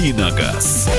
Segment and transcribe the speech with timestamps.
[0.00, 0.89] «Давиногаз».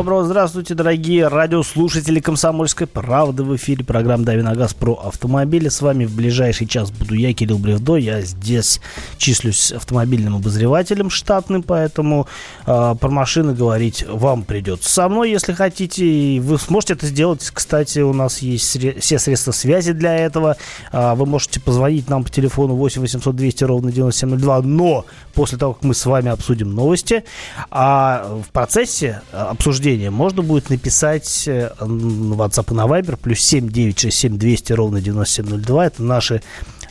[0.00, 3.42] Доброго здравствуйте, дорогие радиослушатели «Комсомольской правды».
[3.42, 5.68] В эфире программа «Дави на газ» про автомобили.
[5.68, 7.96] С вами в ближайший час буду я, Кирилл Бревдо.
[7.96, 8.80] Я здесь
[9.18, 12.26] числюсь автомобильным обозревателем штатным, поэтому
[12.64, 16.40] э, про машины говорить вам придется со мной, если хотите.
[16.40, 17.50] Вы сможете это сделать.
[17.52, 20.56] Кстати, у нас есть сре- все средства связи для этого.
[20.92, 25.04] Э, вы можете позвонить нам по телефону 8 800 200 ровно 9702, но
[25.34, 27.22] после того, как мы с вами обсудим новости,
[27.70, 34.38] а в процессе обсуждения можно будет написать в WhatsApp и на Viber плюс 7 967
[34.38, 35.86] 200 ровно 9702.
[35.86, 36.42] Это наши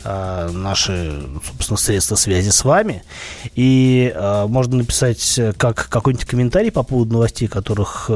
[0.02, 3.02] наши, собственно, средства связи с вами.
[3.54, 8.12] И э, можно написать как какой-нибудь комментарий по поводу новостей, которых, э,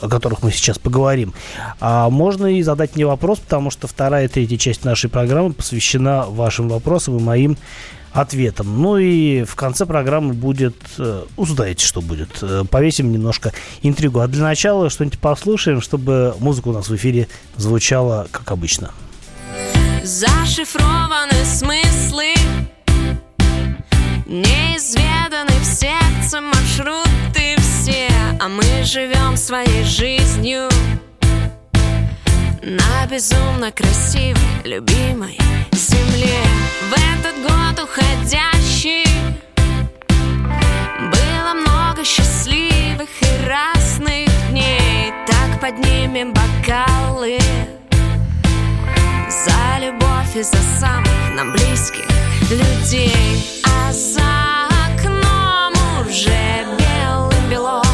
[0.00, 1.32] о которых мы сейчас поговорим.
[1.78, 6.24] А можно и задать мне вопрос, потому что вторая и третья часть нашей программы посвящена
[6.26, 7.56] вашим вопросам и моим
[8.12, 8.80] ответом.
[8.80, 10.74] Ну и в конце программы будет...
[11.36, 12.42] Узнаете, что будет.
[12.70, 13.52] Повесим немножко
[13.82, 14.20] интригу.
[14.20, 18.92] А для начала что-нибудь послушаем, чтобы музыка у нас в эфире звучала как обычно.
[20.02, 22.34] Зашифрованы смыслы
[24.26, 28.08] Неизведаны в сердце маршруты все
[28.40, 30.68] А мы живем своей жизнью
[32.62, 35.38] На безумно красивой, любимой
[35.72, 36.42] земле.
[36.90, 39.06] В этот год уходящий
[40.98, 45.10] Было много счастливых и разных дней.
[45.26, 47.38] Так поднимем бокалы
[49.30, 52.04] за любовь и за самых нам близких
[52.50, 53.62] людей.
[53.64, 55.72] А за окном
[56.06, 57.82] уже белым-бело.
[57.82, 57.89] Волшебство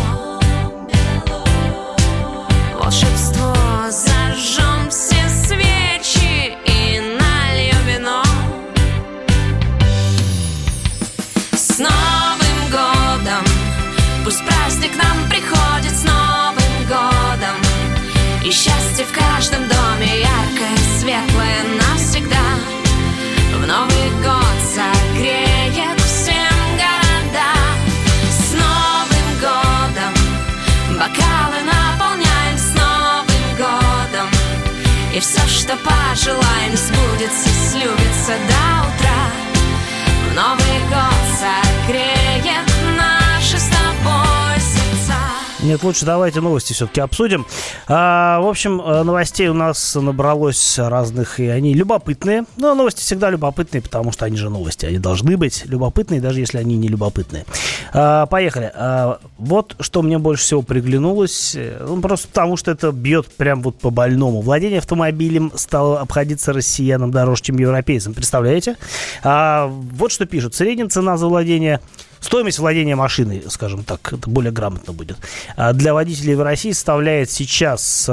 [14.86, 17.56] Пусть праздник нам приходит с Новым годом.
[18.44, 22.36] И счастье в каждом доме яркое светлое навсегда.
[23.54, 27.52] В Новый год согреет всем города.
[28.30, 30.14] С Новым годом!
[30.98, 34.28] Бокалы наполняем с Новым годом.
[35.14, 39.30] И все, что пожелаем, сбудется, слюбится до утра.
[40.30, 42.15] В Новый год согреет
[45.66, 47.44] нет, лучше давайте новости все-таки обсудим.
[47.88, 52.44] А, в общем, новостей у нас набралось разных, и они любопытные.
[52.56, 54.86] Но новости всегда любопытные, потому что они же новости.
[54.86, 57.44] Они должны быть любопытные, даже если они не любопытные.
[57.92, 58.70] А, поехали.
[58.74, 61.56] А, вот что мне больше всего приглянулось.
[61.80, 64.42] Ну, просто потому, что это бьет прям вот по больному.
[64.42, 68.14] Владение автомобилем стало обходиться россиянам дороже, чем европейцам.
[68.14, 68.76] Представляете?
[69.24, 70.54] А, вот что пишут.
[70.54, 71.80] Средняя цена за владение
[72.20, 75.18] Стоимость владения машиной, скажем так, это более грамотно будет,
[75.74, 78.10] для водителей в России составляет сейчас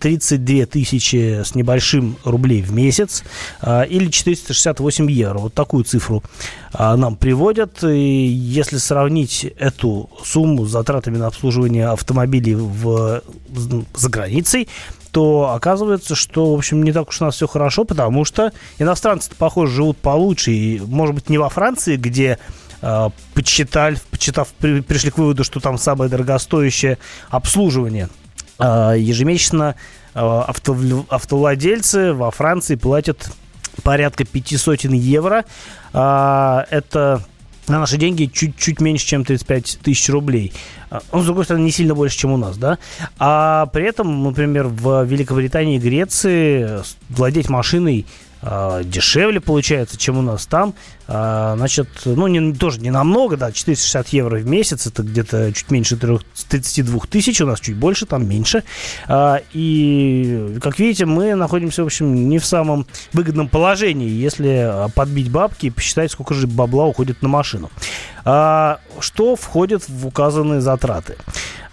[0.00, 3.24] 32 тысячи с небольшим рублей в месяц
[3.62, 5.38] или 468 евро.
[5.38, 6.22] Вот такую цифру
[6.72, 7.84] нам приводят.
[7.84, 13.22] И если сравнить эту сумму с затратами на обслуживание автомобилей в,
[13.94, 14.68] за границей,
[15.10, 19.30] то оказывается, что, в общем, не так уж у нас все хорошо, потому что иностранцы,
[19.36, 20.52] похоже, живут получше.
[20.52, 22.38] И, может быть, не во Франции, где
[23.34, 26.98] почитали, почитав, пришли к выводу, что там самое дорогостоящее
[27.30, 28.08] обслуживание.
[28.58, 29.76] Ежемесячно
[30.14, 33.30] автовладельцы во Франции платят
[33.82, 35.44] порядка пяти сотен евро.
[35.92, 37.24] Это
[37.68, 40.52] на наши деньги чуть-чуть меньше, чем 35 тысяч рублей.
[41.12, 42.78] Ну, с другой стороны, не сильно больше, чем у нас, да.
[43.18, 48.04] А при этом, например, в Великобритании и Греции владеть машиной
[48.42, 50.74] дешевле получается, чем у нас там.
[51.06, 55.96] Значит, ну, не, тоже не намного, да, 460 евро в месяц, это где-то чуть меньше
[55.96, 58.64] 32 тысяч, у нас чуть больше, там меньше.
[59.52, 65.66] И, как видите, мы находимся, в общем, не в самом выгодном положении, если подбить бабки
[65.66, 67.70] и посчитать, сколько же бабла уходит на машину.
[68.24, 71.16] Что входит в указанные затраты?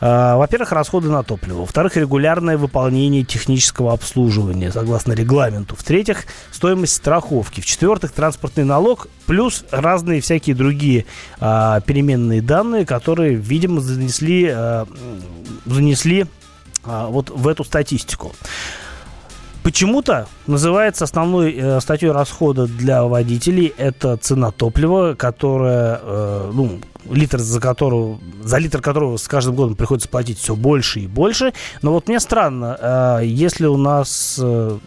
[0.02, 1.60] Во-первых, расходы на топливо.
[1.60, 5.76] Во-вторых, регулярное выполнение технического обслуживания согласно регламенту.
[5.76, 7.60] В-третьих, стоимость страховки.
[7.60, 11.06] В-четвертых, транспортный налог плюс разные всякие другие
[11.40, 14.88] а, переменные данные, которые, видимо, занесли, а,
[15.66, 16.26] занесли
[16.86, 18.34] вот в эту статистику.
[19.64, 26.80] Почему-то называется основной э, статьей расхода для водителей это цена топлива, которая, э, ну,
[27.10, 31.54] литр за которого, за литр которого с каждым годом приходится платить все больше и больше.
[31.82, 34.78] Но вот мне странно, э, если у нас, э,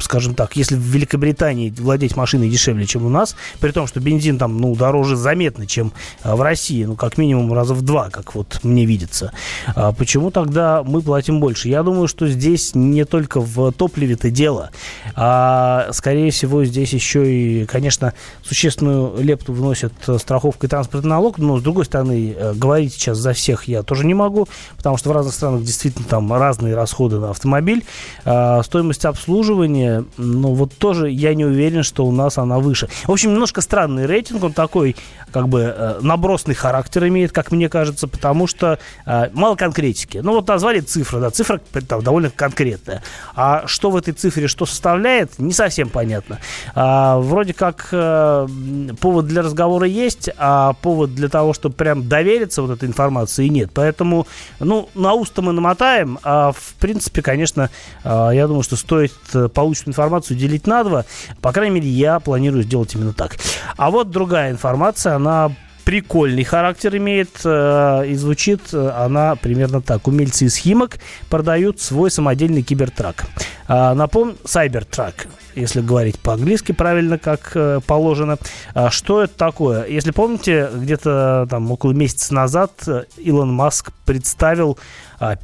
[0.00, 4.38] скажем так, если в Великобритании владеть машиной дешевле, чем у нас, при том, что бензин
[4.38, 5.92] там, ну, дороже заметно, чем
[6.22, 9.32] э, в России, ну, как минимум раза в два, как вот мне видится.
[9.74, 11.68] А почему тогда мы платим больше?
[11.68, 14.67] Я думаю, что здесь не только в топливе-то дело,
[15.14, 21.58] а, скорее всего, здесь еще и, конечно, существенную лепту вносит страховка и транспортный налог, но,
[21.58, 25.12] с другой стороны, э, говорить сейчас за всех я тоже не могу, потому что в
[25.12, 27.84] разных странах действительно там разные расходы на автомобиль.
[28.24, 32.88] А, стоимость обслуживания, ну, вот тоже я не уверен, что у нас она выше.
[33.04, 34.96] В общем, немножко странный рейтинг, он такой,
[35.32, 40.18] как бы, э, набросный характер имеет, как мне кажется, потому что э, мало конкретики.
[40.18, 43.02] Ну, вот назвали цифры, да, цифра там, довольно конкретная.
[43.34, 46.38] А что в этой цифре, что составляет, не совсем понятно.
[46.74, 52.70] А, вроде как повод для разговора есть, а повод для того, чтобы прям довериться вот
[52.70, 53.70] этой информации, нет.
[53.74, 54.26] Поэтому,
[54.60, 57.70] ну, на уста мы намотаем, а в принципе, конечно,
[58.04, 61.04] а, я думаю, что стоит э, полученную информацию делить на два.
[61.40, 63.36] По крайней мере, я планирую сделать именно так.
[63.76, 65.52] А вот другая информация, она
[65.88, 70.06] прикольный характер имеет э, и звучит э, она примерно так.
[70.06, 70.98] Умельцы из Химок
[71.30, 73.24] продают свой самодельный кибертрак.
[73.66, 75.14] А, напомню, Cybertruck,
[75.54, 78.36] если говорить по-английски правильно, как э, положено.
[78.74, 79.86] А, что это такое?
[79.86, 82.86] Если помните, где-то там около месяца назад
[83.16, 84.78] Илон Маск представил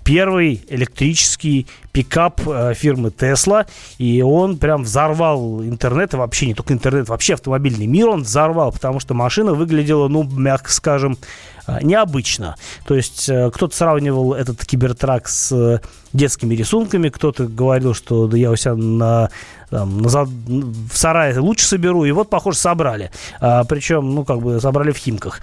[0.05, 3.67] первый электрический пикап а, фирмы Tesla,
[3.99, 8.73] и он прям взорвал интернет, и вообще не только интернет, вообще автомобильный мир он взорвал,
[8.73, 11.19] потому что машина выглядела, ну, мягко скажем,
[11.67, 12.57] а, необычно.
[12.87, 15.81] То есть э, кто-то сравнивал этот кибертрак с э,
[16.13, 19.31] детскими рисунками, кто-то говорил, что да я у себя на,
[19.75, 23.11] там, на, в сарае лучше соберу, и вот, похоже, собрали.
[23.41, 25.41] А, причем, ну, как бы собрали в Химках.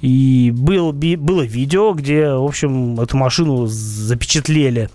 [0.00, 4.90] И был, было видео, где, в общем, эту машину запечатлели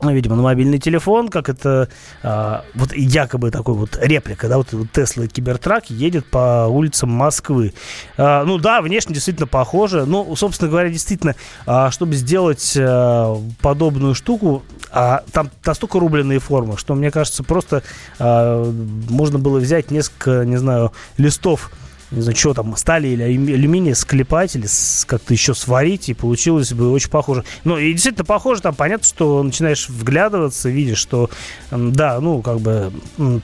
[0.00, 1.88] ну, видимо, на мобильный телефон, как это
[2.24, 7.72] а, вот якобы такой вот реплика, да, вот, вот Тесла Кибертрак едет по улицам Москвы.
[8.16, 11.36] А, ну да, внешне действительно похоже, но, собственно говоря, действительно,
[11.66, 17.82] а, чтобы сделать а, подобную штуку, а, там настолько рубленые формы, что, мне кажется, просто
[18.18, 18.70] а,
[19.08, 21.70] можно было взять несколько, не знаю, листов
[22.12, 24.66] не знаю, что там, стали или алюминия склепать или
[25.06, 27.44] как-то еще сварить, и получилось бы очень похоже.
[27.64, 31.30] Ну, и действительно похоже, там понятно, что начинаешь вглядываться, видишь, что,
[31.70, 32.92] да, ну, как бы,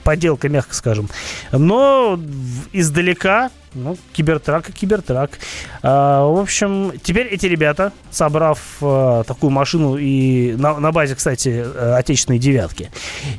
[0.03, 1.09] поделка, мягко скажем.
[1.51, 2.19] Но
[2.71, 5.31] издалека ну, кибертрак и кибертрак.
[5.83, 11.49] А, в общем, теперь эти ребята, собрав а, такую машину и на, на базе, кстати,
[11.49, 12.89] э, отечественной девятки.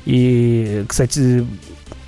[0.05, 1.44] И, кстати,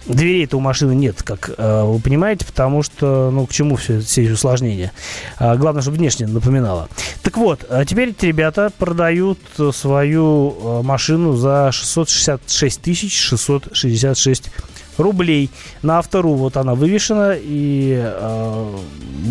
[0.06, 4.24] Дверей-то у машины нет, как э, вы понимаете, потому что, ну, к чему все, все
[4.24, 4.92] эти усложнения?
[5.38, 6.88] А, главное, чтобы внешне напоминало.
[7.22, 9.38] Так вот, а теперь эти ребята продают
[9.72, 14.50] свою э, машину за 666 666
[14.96, 15.50] рублей.
[15.82, 18.76] На автору вот она вывешена, и э,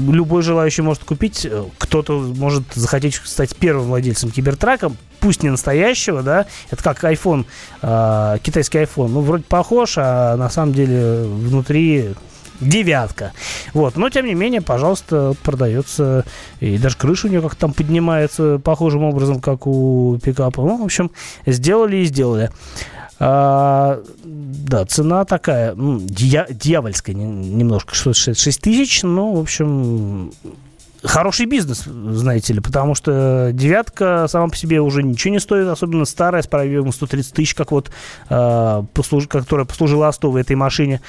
[0.09, 1.47] любой желающий может купить.
[1.77, 7.45] Кто-то может захотеть стать первым владельцем кибертрака, пусть не настоящего, да, это как iPhone,
[7.81, 12.13] э, китайский iPhone, ну, вроде похож, а на самом деле внутри
[12.61, 13.33] девятка.
[13.73, 13.97] Вот.
[13.97, 16.25] Но, тем не менее, пожалуйста, продается.
[16.59, 20.61] И даже крыша у нее как-то там поднимается похожим образом, как у пикапа.
[20.61, 21.11] Ну, в общем,
[21.45, 22.51] сделали и сделали.
[23.23, 30.31] А, да, цена такая, дья, дьявольская немножко, 666 тысяч, ну, в общем,
[31.03, 36.05] хороший бизнес, знаете ли, потому что девятка сама по себе уже ничего не стоит, особенно
[36.05, 37.91] старая, с пробегом 130 тысяч, как вот,
[38.29, 40.99] э, послуж, которая послужила основой этой машине,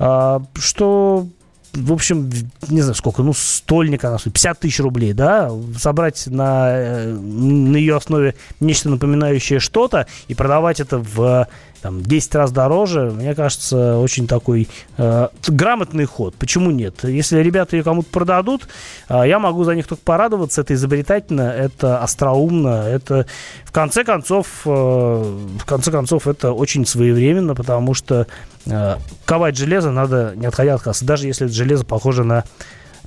[0.00, 1.28] э, что
[1.74, 2.30] в общем,
[2.68, 7.76] не знаю сколько, ну, стольник она стоит, 50 тысяч рублей, да, собрать на, э, на
[7.76, 11.48] ее основе нечто напоминающее что-то и продавать это в
[11.84, 16.34] там, 10 раз дороже, мне кажется, очень такой э, грамотный ход.
[16.34, 17.04] Почему нет?
[17.04, 18.68] Если ребята ее кому-то продадут,
[19.10, 20.62] э, я могу за них только порадоваться.
[20.62, 23.26] Это изобретательно, это остроумно, это
[23.66, 28.28] в конце концов, э, в конце концов, это очень своевременно, потому что
[28.64, 32.44] э, ковать железо надо не отходя от кассы, даже если это железо похоже на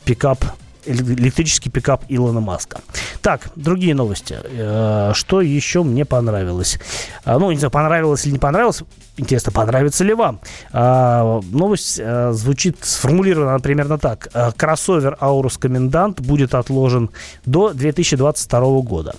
[0.06, 0.46] пикап
[0.88, 2.80] электрический пикап Илона Маска.
[3.22, 4.38] Так, другие новости.
[4.44, 6.80] Э, что еще мне понравилось?
[7.24, 8.84] А, ну, не знаю, понравилось или не понравилось.
[9.18, 10.40] Интересно, понравится ли вам?
[10.72, 14.30] А, новость а, звучит, сформулирована примерно так.
[14.34, 17.10] А, кроссовер Aurus Комендант будет отложен
[17.44, 19.16] до 2022 года.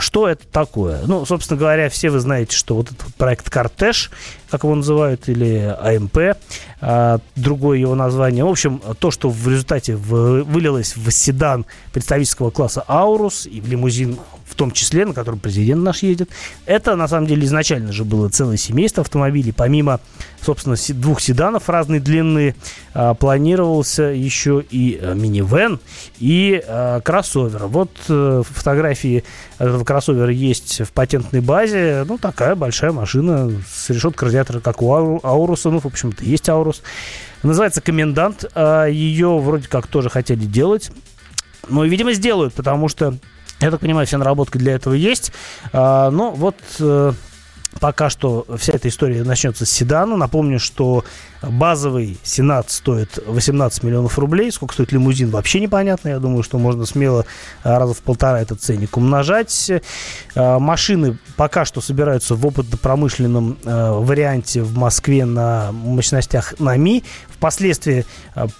[0.00, 1.00] Что это такое?
[1.06, 4.10] Ну, собственно говоря, все вы знаете, что вот этот проект Кортеж,
[4.50, 6.36] как его называют, или АМП,
[7.34, 8.44] другое его название.
[8.44, 14.18] В общем, то, что в результате вылилось в седан представительского класса «Аурус» и в лимузин
[14.44, 16.30] в том числе, на котором президент наш едет.
[16.66, 19.52] Это, на самом деле, изначально же было целое семейство автомобилей.
[19.52, 20.00] Помимо,
[20.40, 22.54] собственно, двух седанов разной длины,
[22.92, 25.80] а, планировался еще и а, минивэн,
[26.18, 27.66] и а, кроссовер.
[27.66, 29.24] Вот а, фотографии
[29.58, 32.04] этого кроссовера есть в патентной базе.
[32.06, 35.70] Ну, такая большая машина с решеткой радиатора, как у Ауруса.
[35.70, 36.82] Ну, в общем-то, есть Аурус.
[37.42, 38.44] Называется «Комендант».
[38.54, 40.90] А, ее вроде как тоже хотели делать.
[41.68, 43.16] Но, видимо, сделают, потому что
[43.64, 45.32] я так понимаю, вся наработка для этого есть.
[45.72, 47.12] А, но вот э,
[47.80, 50.16] пока что вся эта история начнется с седана.
[50.16, 51.04] Напомню, что
[51.42, 54.50] базовый Сенат стоит 18 миллионов рублей.
[54.50, 56.08] Сколько стоит лимузин, вообще непонятно.
[56.08, 57.26] Я думаю, что можно смело
[57.62, 59.70] а, раза в полтора этот ценник умножать.
[60.34, 67.04] А, машины пока что собираются в опытно-промышленном а, варианте в Москве на мощностях НАМИ.
[67.30, 68.06] Впоследствии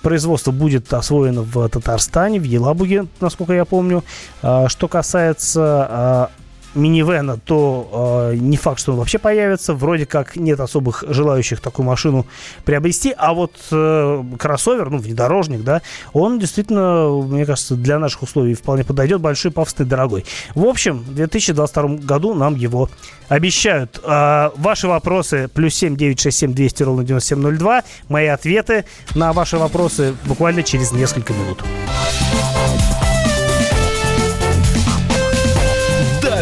[0.03, 4.05] производство будет освоено в Татарстане, в Елабуге, насколько я помню.
[4.41, 6.31] Что касается
[6.75, 9.75] минивэна, то э, не факт, что он вообще появится.
[9.75, 12.27] Вроде как нет особых желающих такую машину
[12.65, 13.15] приобрести.
[13.17, 18.85] А вот э, кроссовер, ну, внедорожник, да, он действительно, мне кажется, для наших условий вполне
[18.85, 19.21] подойдет.
[19.21, 20.25] Большой, пафосный, дорогой.
[20.55, 22.89] В общем, в 2022 году нам его
[23.29, 24.01] обещают.
[24.03, 27.83] Э, ваши вопросы плюс 7 967 200 ровно 9702.
[28.09, 31.63] Мои ответы на ваши вопросы буквально через несколько минут.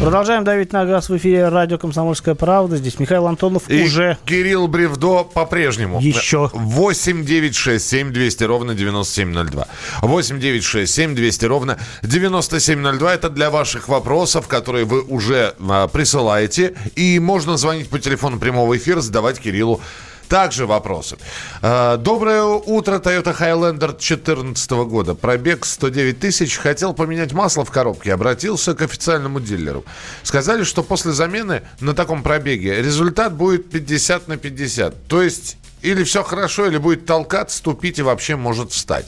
[0.00, 2.78] Продолжаем давить на газ в эфире радио «Комсомольская правда».
[2.78, 4.16] Здесь Михаил Антонов И уже...
[4.24, 6.00] Кирилл Бревдо по-прежнему.
[6.00, 6.50] Еще.
[6.54, 9.68] 8 9 6 7 200 ровно 9702.
[10.00, 13.12] 8 9 6 7 200 ровно 9702.
[13.12, 16.72] Это для ваших вопросов, которые вы уже а, присылаете.
[16.96, 19.82] И можно звонить по телефону прямого эфира, задавать Кириллу
[20.30, 21.18] также вопросы.
[21.60, 25.14] А, доброе утро, Toyota Highlander 2014 года.
[25.14, 26.56] Пробег 109 тысяч.
[26.56, 28.14] Хотел поменять масло в коробке.
[28.14, 29.84] Обратился к официальному дилеру.
[30.22, 35.08] Сказали, что после замены на таком пробеге результат будет 50 на 50.
[35.08, 39.06] То есть или все хорошо, или будет толкаться, ступить и вообще может встать.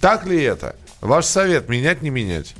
[0.00, 0.74] Так ли это?
[1.02, 2.54] Ваш совет, менять, не менять?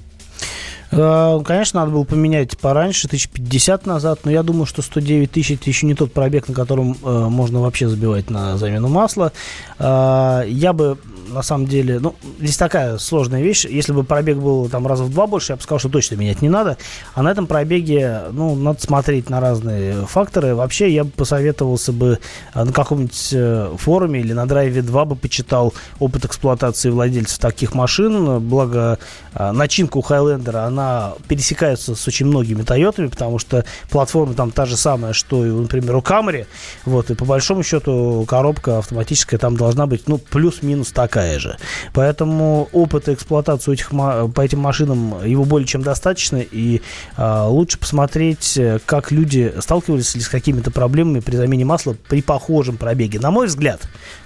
[0.93, 5.53] Э, конечно, надо было поменять пораньше, тысяч пятьдесят назад, но я думаю, что 109 тысяч
[5.53, 9.33] это еще не тот пробег, на котором э, можно вообще забивать на замену масла.
[9.79, 13.65] Э, я бы на самом деле, ну, здесь такая сложная вещь.
[13.65, 16.43] Если бы пробег был там раза в два больше, я бы сказал, что точно менять
[16.43, 16.77] не надо.
[17.15, 20.55] А на этом пробеге, ну, надо смотреть на разные факторы.
[20.55, 22.19] Вообще, я бы посоветовался бы
[22.55, 28.41] на каком-нибудь форуме или на драйве 2 бы почитал опыт эксплуатации владельцев таких машин.
[28.41, 28.99] Благо,
[29.35, 30.82] начинка у Highlander, она
[31.29, 35.97] пересекается с очень многими Тойотами, потому что платформа там та же самая, что и, например,
[35.97, 36.47] у Camry.
[36.85, 41.57] Вот, и по большому счету коробка автоматическая там должна быть, ну, плюс-минус такая же.
[41.95, 46.83] Поэтому опыта эксплуатации этих, по этим машинам его более чем достаточно, и
[47.17, 52.77] а, лучше посмотреть, как люди сталкивались ли с какими-то проблемами при замене масла при похожем
[52.77, 53.21] пробеге.
[53.21, 53.83] На мой взгляд,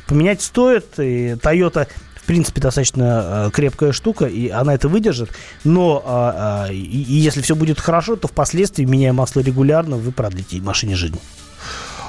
[0.07, 1.89] поменять стоит, и Toyota
[2.27, 5.31] в принципе, достаточно э, крепкая штука, и она это выдержит.
[5.63, 10.11] Но э, э, и, и если все будет хорошо, то впоследствии, меняя масло регулярно, вы
[10.11, 11.21] продлите машине жизнь.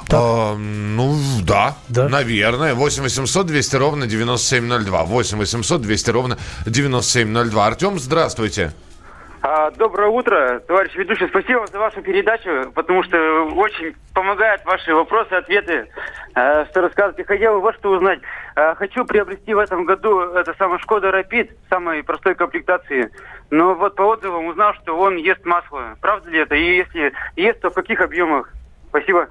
[0.10, 2.74] А, ну, да, да, наверное.
[2.74, 5.04] 8 800 200 ровно 9702.
[5.04, 7.68] 8 800 200 ровно 9702.
[7.68, 8.74] Артем, здравствуйте.
[9.42, 11.28] А, доброе утро, товарищ ведущий.
[11.28, 15.88] Спасибо за вашу передачу, потому что очень помогают ваши вопросы, ответы,
[16.36, 17.24] э, что рассказываете.
[17.24, 18.20] Хотел вот что узнать.
[18.56, 23.12] Э, хочу приобрести в этом году это самое Шкода Рапид, самой простой комплектации.
[23.52, 25.96] Но вот по отзывам узнал, что он ест масло.
[26.02, 26.56] Правда ли это?
[26.56, 28.52] И если ест, то в каких объемах?
[28.90, 29.28] Спасибо.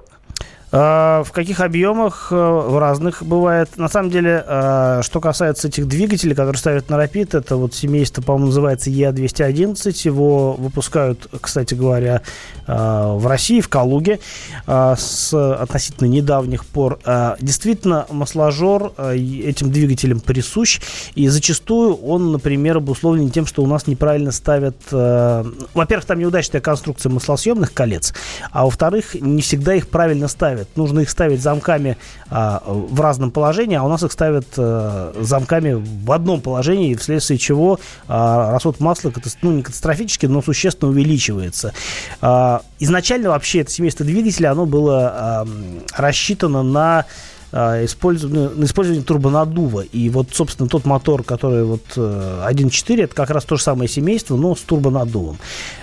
[0.79, 2.27] А, в каких объемах?
[2.29, 3.77] Э, в разных бывает.
[3.77, 8.21] На самом деле, а, что касается этих двигателей, которые ставят на Rapid, это вот семейство,
[8.21, 10.05] по-моему, называется EA211.
[10.05, 12.21] Его выпускают, кстати говоря,
[12.67, 14.19] а, в России, в Калуге,
[14.67, 16.99] с относительно недавних пор.
[17.39, 20.79] Действительно, масложор этим двигателям присущ,
[21.15, 24.75] и зачастую он, например, обусловлен тем, что у нас неправильно ставят...
[24.91, 28.13] Во-первых, там неудачная конструкция маслосъемных колец,
[28.51, 30.66] а во-вторых, не всегда их правильно ставят.
[30.75, 31.97] Нужно их ставить замками
[32.29, 37.37] а, в разном положении, а у нас их ставят а, замками в одном положении, вследствие
[37.37, 41.73] чего а, расход масла ну, не катастрофически, но существенно увеличивается.
[42.21, 45.47] А, изначально вообще это семейство двигателя, оно было а,
[45.95, 47.05] рассчитано на
[47.51, 49.81] а, использование, на турбонаддува.
[49.81, 53.89] И вот, собственно, тот мотор, который вот 1.4, э, это как раз то же самое
[53.89, 55.37] семейство, но с турбонаддувом.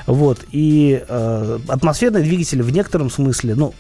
[0.07, 0.41] Вот.
[0.53, 3.75] И э, атмосферный двигатель в некотором смысле, ну,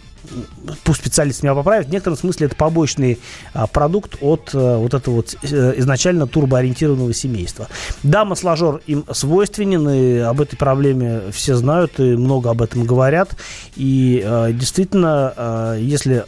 [0.84, 3.18] пусть специалист меня поправит, в некотором смысле это побочный
[3.52, 7.68] а, продукт от а, вот этого вот э, изначально турбоориентированного семейства.
[8.02, 13.36] Да, масложор им свойственен, и об этой проблеме все знают и много об этом говорят.
[13.76, 16.24] И а, действительно, если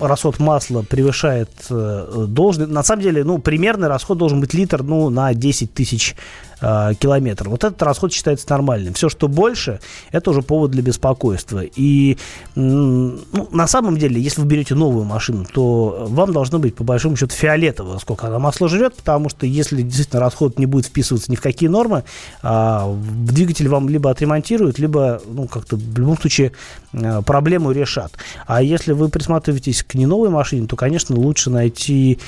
[0.00, 2.66] расход масла превышает э, должный.
[2.66, 6.16] На самом деле, ну, примерный расход должен быть литр, ну, на 10 тысяч
[6.64, 7.48] э, километров.
[7.48, 8.94] Вот этот расход считается нормальным.
[8.94, 9.80] Все, что больше,
[10.12, 11.62] это уже повод для беспокойства.
[11.62, 12.16] И
[12.54, 13.18] ну,
[13.50, 17.34] на самом деле, если вы берете новую машину, то вам должно быть, по большому счету,
[17.34, 21.42] фиолетово, сколько она масла жрет, потому что если действительно расход не будет вписываться ни в
[21.42, 22.04] какие нормы,
[22.42, 26.52] э, двигатель вам либо отремонтируют, либо, ну, как-то в любом случае
[26.92, 28.12] э, проблему решат.
[28.46, 32.18] А если вы присматриваетесь к не новой машине, то, конечно, лучше найти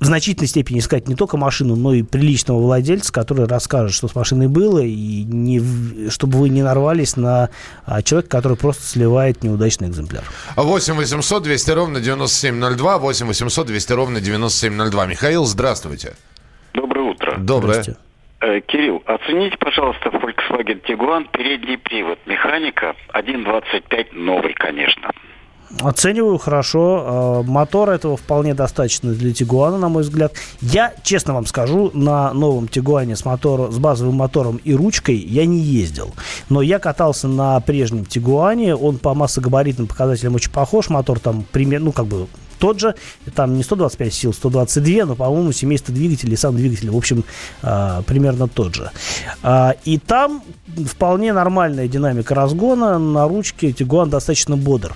[0.00, 4.14] в значительной степени искать не только машину, но и приличного владельца, который расскажет, что с
[4.14, 5.60] машиной было, и не,
[6.10, 7.50] чтобы вы не нарвались на
[7.84, 10.24] а, человека, который просто сливает неудачный экземпляр.
[10.56, 15.06] 8 800 200 ровно 9702, 8 800 200 ровно 9702.
[15.06, 16.14] Михаил, здравствуйте.
[16.74, 17.36] Доброе утро.
[17.38, 17.96] Доброе.
[18.40, 25.10] Э, Кирилл, оцените, пожалуйста, Volkswagen Tiguan, передний привод, механика, 1.25, новый, конечно.
[25.80, 27.04] Оцениваю хорошо.
[27.04, 30.32] А, мотор этого вполне достаточно для Тигуана, на мой взгляд.
[30.60, 35.46] Я, честно вам скажу, на новом Тигуане с, мотор, с базовым мотором и ручкой я
[35.46, 36.14] не ездил.
[36.48, 38.74] Но я катался на прежнем Тигуане.
[38.74, 40.88] Он по массогабаритным показателям очень похож.
[40.88, 42.26] Мотор там примерно, ну, как бы
[42.58, 42.94] тот же,
[43.34, 47.24] там не 125 сил, 122, но, по-моему, семейство двигателей, сам двигатель, в общем,
[47.62, 48.90] э, примерно тот же.
[49.42, 50.42] Э, и там
[50.86, 54.94] вполне нормальная динамика разгона, на ручке Тигуан достаточно бодр.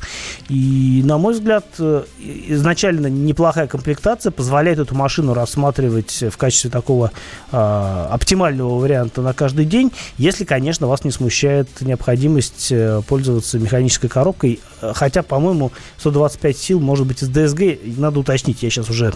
[0.49, 2.05] И, на мой взгляд, э,
[2.49, 7.13] изначально неплохая комплектация позволяет эту машину рассматривать в качестве такого
[7.51, 14.09] э, оптимального варианта на каждый день, если, конечно, вас не смущает необходимость э, пользоваться механической
[14.09, 19.13] коробкой, хотя, по-моему, 125 сил может быть из DS DSG, надо уточнить, я сейчас уже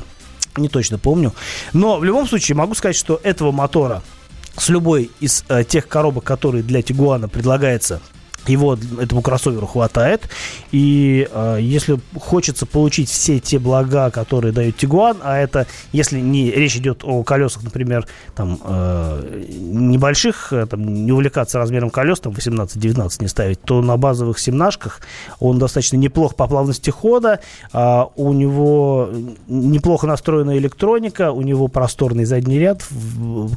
[0.56, 1.34] не точно помню.
[1.72, 4.02] Но в любом случае могу сказать, что этого мотора
[4.56, 8.00] с любой из э, тех коробок, которые для Тигуана предлагается
[8.48, 10.28] его этому кроссоверу хватает.
[10.72, 16.50] И э, если хочется получить все те блага, которые дает Тигуан, а это, если не
[16.50, 23.16] речь идет о колесах, например, там э, небольших, там, не увлекаться размером колес, там 18-19
[23.20, 25.00] не ставить, то на базовых семнашках
[25.40, 27.40] он достаточно неплох по плавности хода,
[27.72, 29.10] э, у него
[29.48, 32.86] неплохо настроена электроника, у него просторный задний ряд,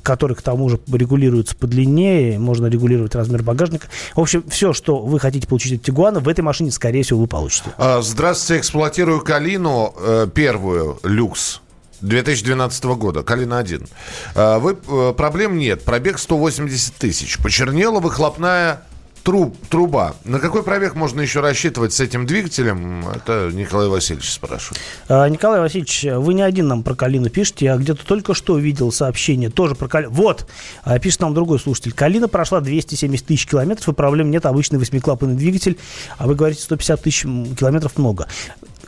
[0.03, 3.87] который к тому же регулируется по длине, можно регулировать размер багажника.
[4.15, 7.27] В общем, все, что вы хотите получить от Тигуана, в этой машине, скорее всего, вы
[7.27, 7.69] получите.
[7.77, 11.61] А, здравствуйте, эксплуатирую Калину э, первую, люкс.
[12.01, 13.87] 2012 года, Калина 1.
[14.35, 17.37] А, вы, э, проблем нет, пробег 180 тысяч.
[17.39, 18.83] Почернела выхлопная
[19.23, 20.15] труб, труба.
[20.25, 23.05] На какой пробег можно еще рассчитывать с этим двигателем?
[23.07, 24.81] Это Николай Васильевич спрашивает.
[25.07, 28.91] А, Николай Васильевич, вы не один нам про Калину пишете, я где-то только что видел
[28.91, 30.11] сообщение тоже про Калину.
[30.11, 30.47] Вот,
[30.83, 31.93] а, пишет нам другой слушатель.
[31.93, 35.77] Калина прошла 270 тысяч километров, и проблем нет, обычный восьмиклапанный двигатель,
[36.17, 38.27] а вы говорите 150 тысяч километров много.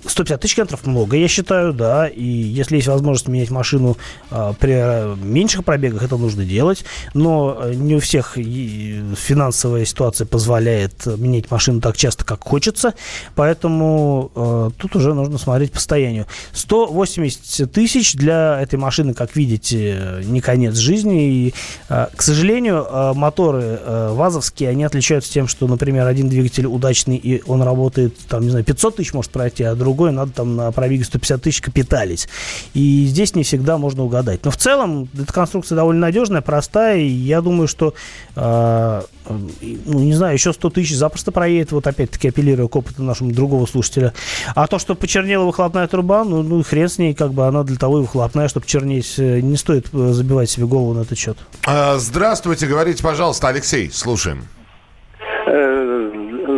[0.06, 2.08] 150 тысяч километров много, я считаю, да.
[2.08, 3.98] И если есть возможность менять машину
[4.30, 6.84] а, при меньших пробегах, это нужно делать.
[7.14, 12.94] Но э, не у всех финансовая ситуация позволяет менять машину так часто, как хочется.
[13.36, 16.26] Поэтому а, тут уже нужно смотреть по состоянию.
[16.54, 21.32] 180 тысяч для этой машины, как видите, не конец жизни.
[21.32, 21.54] И,
[21.90, 27.18] а, к сожалению, а, моторы а, вазовские, они отличаются тем, что, например, один двигатель удачный,
[27.18, 30.56] и он работает, там, не знаю, 500 тысяч может пройти, а другой другое надо там
[30.56, 32.30] на пробеге 150 тысяч капиталить.
[32.73, 34.45] И здесь не всегда можно угадать.
[34.45, 37.93] Но в целом эта конструкция довольно надежная, простая, и я думаю, что,
[38.38, 43.34] э, ну, не знаю, еще 100 тысяч запросто проедет, вот опять-таки апеллируя к опыту нашему
[43.34, 44.13] другого слушателя.
[44.56, 47.77] А то, что почернела выхлопная труба, ну, ну хрен с ней, как бы она для
[47.77, 51.38] того и выхлопная, чтобы чернеть, э, не стоит э, забивать себе голову на этот счет.
[51.67, 54.47] А, здравствуйте, говорите, пожалуйста, Алексей, слушаем.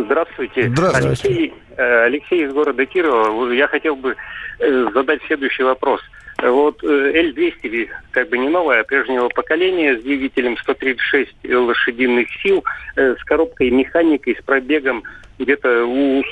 [0.04, 0.68] Э, Здравствуйте.
[0.68, 1.08] Здравствуйте.
[1.08, 3.50] Алексей, э, Алексей из города Кирова.
[3.52, 4.16] Я хотел бы
[4.58, 6.00] э, задать следующий вопрос.
[6.42, 12.64] Вот Л-200 как бы не новая, а прежнего поколения с двигателем 136 лошадиных сил,
[12.96, 15.04] с коробкой механикой, с пробегом
[15.38, 16.24] где-то у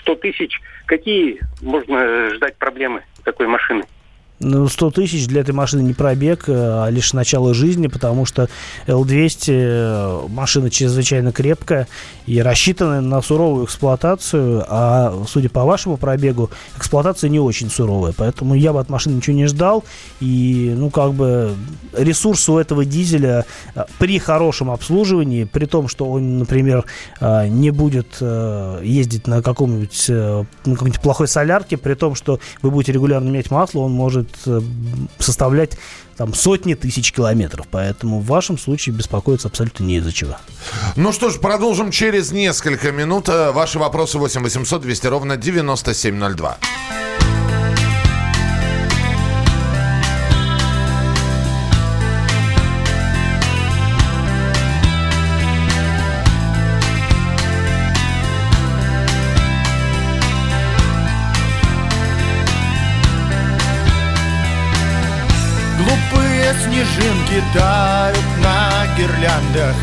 [0.00, 0.60] 100 тысяч.
[0.86, 3.84] Какие можно ждать проблемы такой машины?
[4.40, 8.48] Ну, 100 тысяч для этой машины не пробег, а лишь начало жизни, потому что
[8.86, 11.88] L200 э, машина чрезвычайно крепкая
[12.24, 18.54] и рассчитана на суровую эксплуатацию, а, судя по вашему пробегу, эксплуатация не очень суровая, поэтому
[18.54, 19.84] я бы от машины ничего не ждал,
[20.20, 21.56] и, ну, как бы,
[21.92, 26.84] ресурс у этого дизеля э, при хорошем обслуживании, при том, что он, например,
[27.20, 28.22] э, не будет
[28.82, 33.80] ездить на каком-нибудь, на какой-нибудь плохой солярке, при том, что вы будете регулярно менять масло,
[33.80, 34.60] он может э,
[35.18, 35.76] составлять
[36.16, 37.66] там сотни тысяч километров.
[37.70, 40.36] Поэтому в вашем случае беспокоиться абсолютно не из-за чего.
[40.96, 43.28] Ну что ж, продолжим через несколько минут.
[43.28, 46.58] Э, Ваши вопросы 8 800 200 ровно 9702.
[65.78, 69.76] Глупые снежинки тают на гирляндах.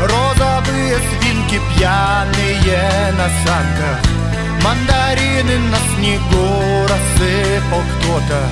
[0.00, 4.16] Розовые свинки пьяные на санках
[4.62, 8.48] Мандарины на снегу рассыпал кто-то.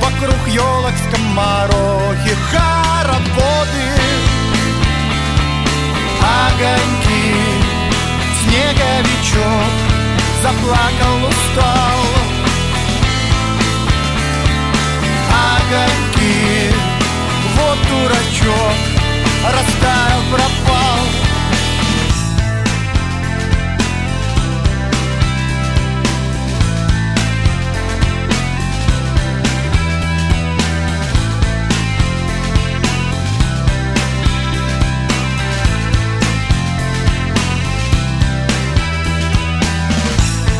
[0.00, 3.86] Вокруг елок скоморохи хороводы.
[6.20, 7.34] Огоньки,
[8.42, 9.72] снеговичок
[10.42, 12.00] Заплакал, устал.
[15.30, 16.13] Огоньки
[17.56, 18.76] Вот дурачок
[19.44, 20.98] растаял, пропал.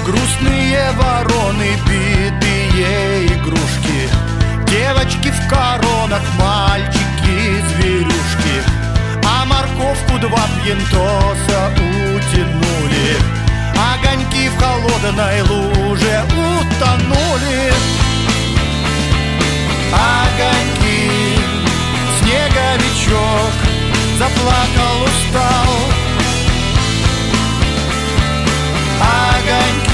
[0.04, 4.23] Грустные вороны, битые игрушки
[4.84, 8.56] Девочки в коронах, мальчики зверюшки.
[9.24, 11.72] А морковку два пьянтоса
[12.14, 13.16] утянули.
[13.72, 17.72] Огоньки в холодной луже утонули.
[19.90, 21.08] Огоньки,
[22.20, 23.54] снеговичок
[24.18, 25.72] Заплакал, устал.
[29.00, 29.93] Огоньки,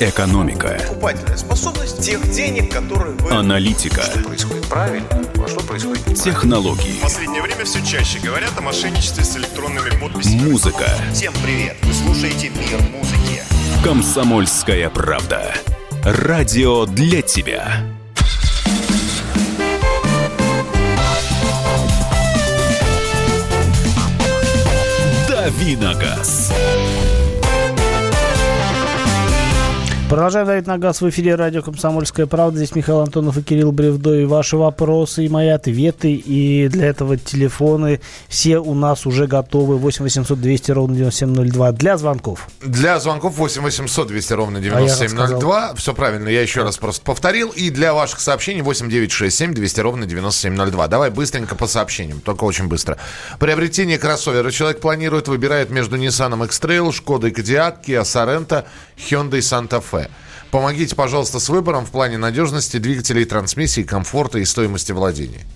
[0.00, 3.30] экономика, покупательная способность тех денег, которые вы...
[3.30, 9.24] аналитика, происходит правильно, а что происходит технологии, В последнее время все чаще говорят о мошенничестве
[9.24, 10.50] с электронными подписями.
[10.50, 10.86] музыка.
[11.12, 11.76] Всем привет!
[11.82, 13.42] Вы слушаете «Мир музыки».
[13.84, 15.54] Комсомольская правда.
[16.02, 17.84] Радио для тебя.
[25.28, 26.52] Давиногаз.
[30.10, 32.56] Продолжаем давить на газ в эфире радио «Комсомольская правда».
[32.56, 34.12] Здесь Михаил Антонов и Кирилл Бревдо.
[34.12, 36.12] И ваши вопросы, и мои ответы.
[36.14, 39.76] И для этого телефоны все у нас уже готовы.
[39.76, 42.48] 8 800 200 ровно 9702 для звонков.
[42.60, 45.74] Для звонков 8 800 200 ровно А я 9702.
[45.76, 47.50] Все правильно, я еще раз просто повторил.
[47.50, 50.88] И для ваших сообщений 8 967 200 ровно 9702.
[50.88, 52.96] Давай быстренько по сообщениям, только очень быстро.
[53.38, 54.50] Приобретение кроссовера.
[54.50, 58.64] Человек планирует, выбирает между Nissan X-Trail, Шкодой Кодиак, Kia Sorento,
[59.08, 60.08] Hyundai Santa Fe.
[60.50, 65.46] Помогите, пожалуйста, с выбором в плане надежности двигателей, трансмиссии, комфорта и стоимости владения.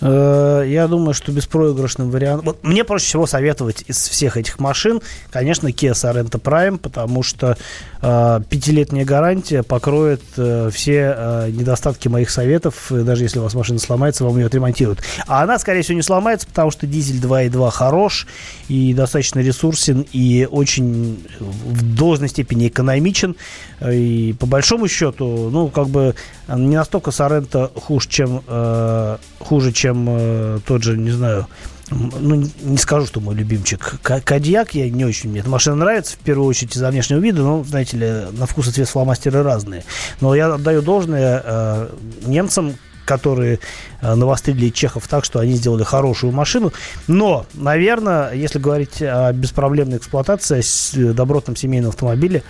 [0.00, 2.46] Э, Я думаю, что беспроигрышным вариантом...
[2.46, 7.56] Вот мне проще всего советовать из всех этих машин, конечно, Kia Sorento Prime, потому что
[8.00, 12.86] пятилетняя гарантия покроет э, все э, недостатки моих советов.
[12.90, 15.00] Даже если у вас машина сломается, вам ее отремонтируют.
[15.26, 18.26] А она, скорее всего, не сломается, потому что дизель 2.2 хорош
[18.68, 23.36] и достаточно ресурсен, и очень в должной степени экономичен.
[23.84, 26.14] И по большому счету, ну, как бы
[26.48, 31.46] не настолько Sorento хуже, чем, э, хуже, чем э, тот же, не знаю,
[31.90, 33.98] ну, не скажу, что мой любимчик.
[34.02, 37.42] Ка- Кадьяк я не очень, мне эта машина нравится, в первую очередь из-за внешнего вида,
[37.42, 39.84] но, знаете ли, на вкус и цвет фломастеры разные.
[40.20, 41.88] Но я отдаю должное э,
[42.26, 42.74] немцам,
[43.04, 43.58] которые
[44.02, 46.72] э, навострили чехов так, что они сделали хорошую машину.
[47.06, 52.42] Но, наверное, если говорить о беспроблемной эксплуатации, с э, добротном семейном автомобиле,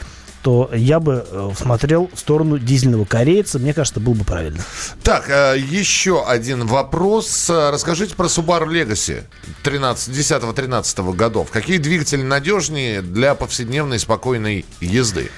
[0.43, 3.59] то я бы э, смотрел в сторону дизельного корейца.
[3.59, 4.63] Мне кажется, было бы правильно.
[5.03, 7.51] Так, э, еще один вопрос.
[7.51, 9.23] Э, Расскажите про Subaru Legacy
[9.63, 11.51] 13, 10-13 годов.
[11.51, 15.31] Какие двигатели надежнее для повседневной спокойной езды?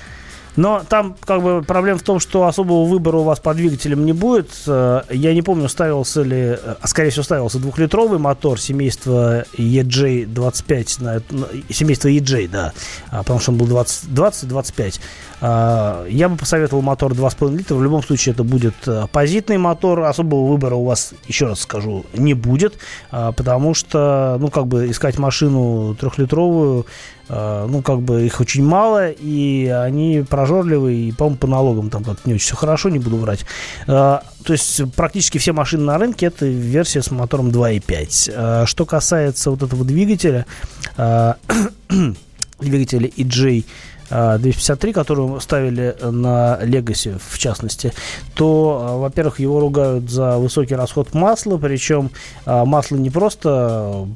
[0.57, 4.13] Но там как бы проблема в том, что особого выбора у вас по двигателям не
[4.13, 4.51] будет.
[4.67, 11.23] Э, Я не помню, ставился ли, а скорее всего ставился двухлитровый мотор семейства EJ25, на,
[11.73, 12.73] семейство EJ, да,
[13.11, 15.01] а, потому что он был 20 20-25.
[15.41, 17.75] А, Я бы посоветовал мотор 2,5 литра.
[17.75, 20.01] В любом случае это будет э, позитный мотор.
[20.01, 22.79] Особого выбора у вас, еще раз скажу, не будет,
[23.11, 26.87] а, потому что, ну, как бы искать машину трехлитровую,
[27.29, 32.05] э, ну, как бы их очень мало, и они прожорливые, и, по-моему, по налогам там
[32.05, 33.45] как-то не очень все хорошо, не буду врать.
[33.87, 38.33] Э, То есть практически все машины на рынке это версия с мотором 2.5.
[38.35, 40.45] Э, Что касается вот этого двигателя,
[40.97, 41.35] э,
[42.61, 43.65] двигателя EJ э,
[44.11, 47.93] 253, который ставили на Legacy в частности,
[48.35, 52.11] то, э, во-первых, его ругают за высокий расход масла, причем
[52.47, 54.07] э, масло не просто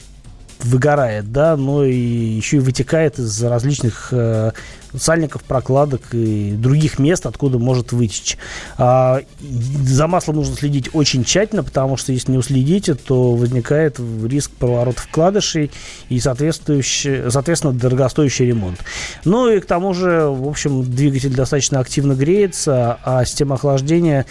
[0.64, 4.52] выгорает, да, но и еще и вытекает из различных э,
[4.96, 8.38] сальников, прокладок и других мест, откуда может вытечь.
[8.78, 14.50] А, за маслом нужно следить очень тщательно, потому что если не уследите, то возникает риск
[14.52, 15.70] проворот вкладышей
[16.08, 18.78] и соответствующий, соответственно дорогостоящий ремонт.
[19.24, 24.26] Ну и к тому же, в общем, двигатель достаточно активно греется, а система охлаждения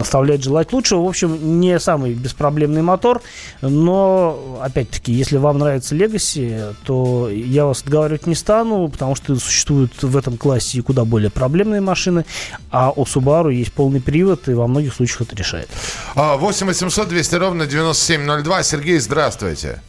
[0.00, 1.02] оставляет желать лучшего.
[1.02, 3.22] В общем, не самый беспроблемный мотор,
[3.60, 10.02] но, опять-таки, если вам нравится Legacy, то я вас отговаривать не стану, потому что существуют
[10.02, 12.24] в этом классе и куда более проблемные машины,
[12.70, 15.68] а у Subaru есть полный привод, и во многих случаях это решает.
[16.14, 18.62] А, 8 800 200 ровно 9702.
[18.62, 19.80] Сергей, здравствуйте.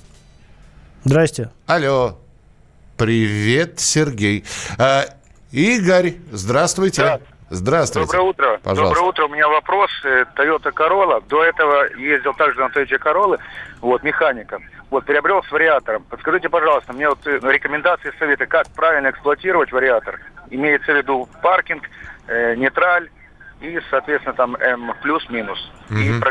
[1.03, 1.49] Здрасте.
[1.65, 2.17] Алло.
[2.97, 4.43] Привет, Сергей.
[4.77, 5.05] А,
[5.51, 7.01] Игорь, здравствуйте.
[7.01, 7.38] Здравствуйте.
[8.01, 8.59] Доброе утро.
[8.63, 8.95] Пожалуйста.
[8.95, 9.25] Доброе утро.
[9.25, 9.91] У меня вопрос.
[10.03, 11.23] Э, Toyota Corolla.
[11.27, 13.39] До этого ездил также на Toyota Corolla,
[13.81, 14.63] вот, механиком.
[14.89, 16.03] Вот, приобрел с вариатором.
[16.09, 20.19] Подскажите, пожалуйста, мне вот э, рекомендации, советы, как правильно эксплуатировать вариатор.
[20.49, 21.83] Имеется в виду паркинг,
[22.27, 23.09] э, нейтраль
[23.61, 26.21] и, соответственно, там М плюс-минус и Мгм.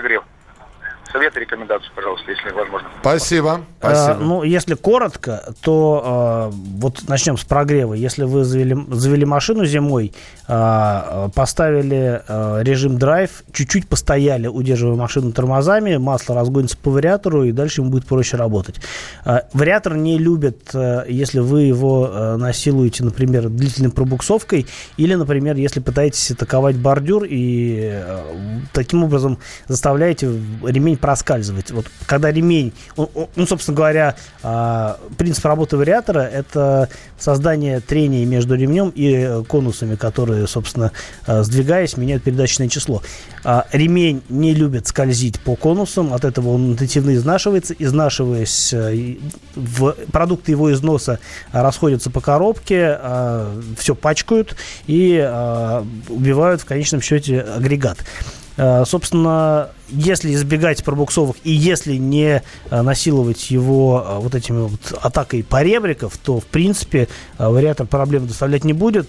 [1.13, 2.89] Советы, рекомендации, пожалуйста, если возможно.
[3.01, 3.61] Спасибо.
[3.81, 4.25] А, Спасибо.
[4.25, 7.95] ну, если коротко, то а, вот начнем с прогрева.
[7.95, 10.13] Если вы завели, завели машину зимой,
[10.47, 17.53] а, поставили а, режим драйв, чуть-чуть постояли, удерживая машину тормозами, масло разгонится по вариатору, и
[17.53, 18.77] дальше ему будет проще работать.
[19.25, 24.67] А, вариатор не любит, а, если вы его а, насилуете, например, длительной пробуксовкой,
[24.99, 28.25] или, например, если пытаетесь атаковать бордюр и а,
[28.75, 30.27] таким образом заставляете
[30.63, 31.71] ремень проскальзывать.
[31.71, 38.27] Вот когда ремень, он- он- ну, собственно говоря, а, принцип работы вариатора– это создание трения
[38.27, 40.93] между ремнем и конусами, которые, собственно,
[41.27, 43.03] а, сдвигаясь, меняют передаточное число.
[43.45, 48.75] А, Ремень не любит скользить по конусам, от этого он интенсивно изнашивается, изнашиваясь,
[50.13, 51.19] продукты его износа
[51.53, 52.99] расходятся по коробке,
[53.79, 54.57] все пачкают
[54.87, 55.17] и
[56.09, 57.99] убивают в конечном счете агрегат.
[58.59, 64.99] Э, собственно, если избегать пробуксовок и если не э, насиловать его э, вот этими вот
[65.01, 67.07] атакой поребриков, то, в принципе,
[67.39, 69.09] вариатор проблем доставлять не будет.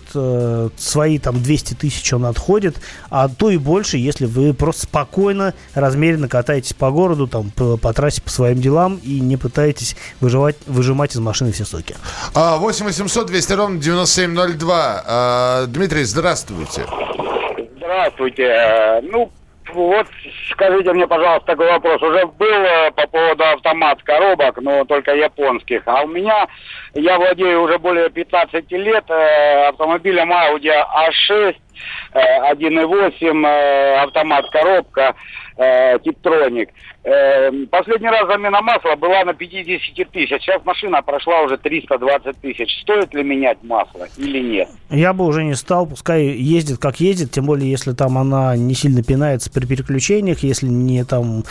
[0.78, 2.78] Свои там 200 тысяч он отходит,
[3.10, 7.92] а то и больше, если вы просто спокойно, размеренно катаетесь по городу, там, по, по
[7.92, 11.96] трассе, по своим делам и не пытаетесь выживать, выжимать из машины все соки.
[12.36, 15.04] А, 8 800 200 ровно 9702.
[15.06, 16.86] А, Дмитрий, здравствуйте.
[17.78, 19.02] Здравствуйте.
[19.12, 19.32] Ну,
[19.74, 20.08] вот
[20.52, 22.02] скажите мне, пожалуйста, такой вопрос.
[22.02, 25.84] Уже был э, по поводу автомат коробок, но только японских.
[25.86, 26.48] А у меня,
[26.94, 31.56] я владею уже более 15 лет э, автомобилем Audi A6,
[32.14, 35.16] э, 1.8, э, автомат коробка,
[36.04, 36.70] Типтроник.
[36.70, 36.89] Э,
[37.72, 40.30] Последний раз замена масла была на 50 тысяч.
[40.30, 42.82] Сейчас машина прошла уже 320 тысяч.
[42.82, 44.70] Стоит ли менять масло или нет?
[44.90, 48.76] Я бы уже не стал, пускай ездит как ездит, тем более, если там она не
[48.76, 51.44] сильно пинается при переключениях, если не там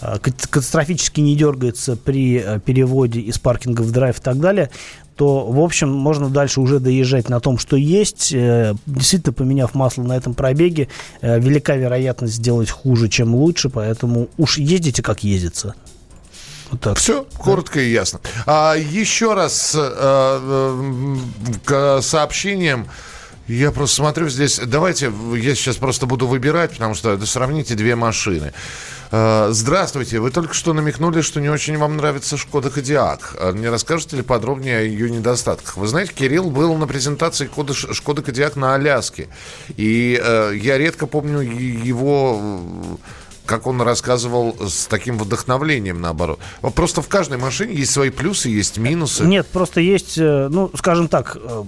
[0.00, 4.70] э, кат- катастрофически не дергается при э, переводе из паркинга в драйв и так далее,
[5.16, 8.32] то, в общем, можно дальше уже доезжать на том, что есть.
[8.32, 10.88] Э, Действительно, поменяв масло на этом пробеге,
[11.20, 15.74] э, велика вероятность сделать хуже, чем лучше, поэтому уж ездите как ездится.
[16.70, 16.98] Вот так.
[16.98, 18.20] Все, коротко и ясно.
[18.46, 20.84] А, еще раз э,
[21.64, 22.86] к сообщениям.
[23.46, 24.58] Я просто смотрю здесь.
[24.58, 28.52] Давайте я сейчас просто буду выбирать, потому что да, сравните две машины.
[29.16, 30.18] Э, Здравствуйте.
[30.18, 33.36] Вы только что намекнули, что не очень вам нравится Шкода Кодиак.
[33.38, 35.76] А Не расскажете ли подробнее о ее недостатках?
[35.76, 39.28] Вы знаете, Кирилл был на презентации Кода- Шкода Кодиак на Аляске.
[39.76, 42.96] И э, я редко помню его э,
[43.46, 46.40] как он рассказывал, с таким вдохновлением, наоборот.
[46.74, 49.22] Просто в каждой машине есть свои плюсы, есть минусы.
[49.24, 51.64] Нет, просто есть, э, ну, скажем так, э,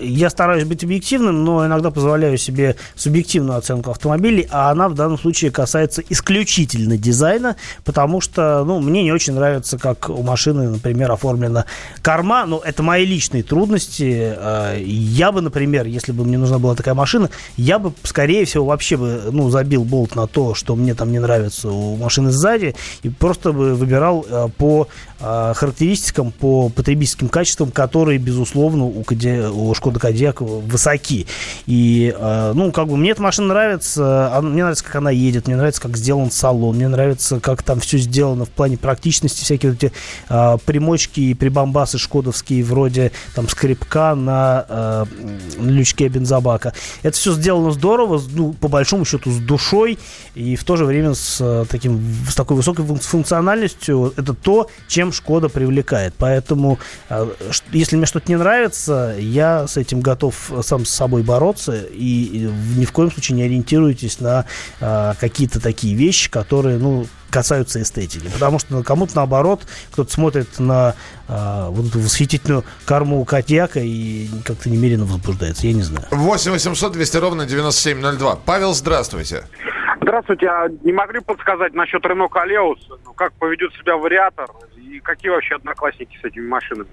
[0.00, 5.18] я стараюсь быть объективным, но иногда позволяю себе субъективную оценку автомобилей, а она в данном
[5.18, 11.12] случае касается исключительно дизайна, потому что, ну, мне не очень нравится, как у машины, например,
[11.12, 11.64] оформлена
[12.02, 14.34] корма, но это мои личные трудности.
[14.36, 18.66] Э, Я бы, например, если бы мне нужна была такая машина, я бы, скорее всего,
[18.66, 22.74] вообще бы, ну, забил болт на то, что мне там не нравится у машины сзади,
[23.02, 24.88] и просто бы выбирал э, по
[25.20, 31.26] э, характеристикам, по потребительским качествам, которые, безусловно, у, Коди- у Шкода Кодиак высоки.
[31.66, 35.46] И, э, ну, как бы мне эта машина нравится, она- мне нравится, как она едет,
[35.46, 39.72] мне нравится, как сделан салон, мне нравится, как там все сделано в плане практичности, всякие
[39.72, 39.92] вот эти
[40.30, 45.04] э, примочки и прибамбасы шкодовские, вроде там скрипка на э,
[45.60, 46.72] лючке бензобака.
[47.02, 49.98] Это все сделано здорово, ну, по большому счету, с душой
[50.34, 54.14] и в то же время с, таким, с такой высокой функ- функциональностью.
[54.16, 56.14] Это то, чем Шкода привлекает.
[56.16, 56.78] Поэтому,
[57.70, 62.84] если мне что-то не нравится, я с этим готов сам с собой бороться и, ни
[62.84, 64.46] в коем случае не ориентируйтесь на
[64.80, 68.28] э, какие-то такие вещи, которые, ну, касаются эстетики.
[68.32, 70.94] Потому что кому-то наоборот, кто-то смотрит на
[71.26, 75.66] э, вот эту восхитительную корму Катьяка и как-то немерено возбуждается.
[75.66, 76.06] Я не знаю.
[76.12, 78.36] 8 800 200 ровно 9702.
[78.46, 79.44] Павел, здравствуйте.
[80.00, 85.30] Здравствуйте, а не могли подсказать насчет Рено Калеус, ну, как поведет себя вариатор и какие
[85.30, 86.90] вообще одноклассники с этими машинами?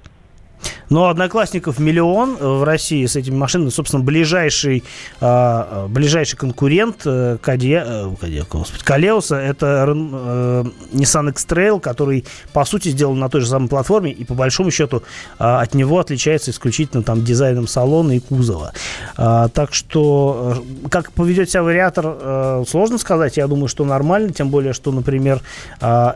[0.92, 3.70] Но одноклассников миллион э, в России с этими машинами.
[3.70, 4.84] Собственно, ближайший,
[5.20, 8.44] а, а, ближайший конкурент э, Кадья, э,
[8.84, 14.24] Калеуса это э, Nissan X-Trail, который, по сути, сделан на той же самой платформе и,
[14.24, 15.02] по большому счету,
[15.40, 18.74] а, от него отличается исключительно там дизайном салона и кузова.
[19.18, 23.38] А, так что, э, как поведет себя вариатор, э, сложно сказать.
[23.38, 25.42] Я думаю, что нормально, тем более, что, например,
[25.82, 26.14] Э,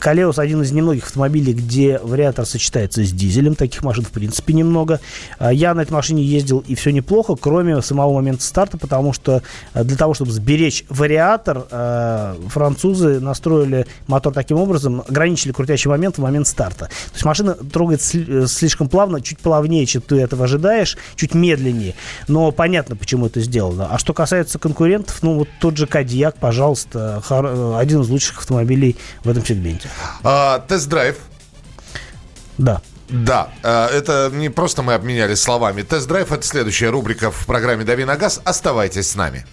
[0.00, 3.54] Калеус один из немногих автомобилей, где вариатор сочетается с дизелем.
[3.54, 5.00] Таких машин, в принципе, немного.
[5.38, 9.42] А Я на этой машине ездил, и все неплохо, кроме самого момента старта, потому что
[9.74, 16.18] э, для того, чтобы сберечь вариатор, э, французы настроили мотор таким образом, ограничили крутящий момент
[16.18, 16.86] в момент старта.
[16.86, 21.94] То есть машина трогается э, слишком плавно, чуть плавнее, чем ты этого ожидаешь, чуть медленнее.
[22.28, 23.88] Но понятно, почему это сделано.
[23.90, 28.96] А что касается конкурентов, ну вот тот же Kodiaq, пожалуйста, э, один из лучших автомобилей
[29.24, 29.88] в этом сегменте.
[30.22, 31.16] А, тест-драйв.
[32.58, 32.80] Да.
[33.08, 35.82] Да, э, это не просто мы обменялись словами.
[35.82, 38.40] Тест-драйв– это следующая рубрика в программе «Дави на газ».
[38.44, 39.44] Оставайтесь с нами.